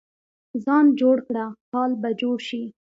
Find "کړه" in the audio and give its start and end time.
1.27-1.45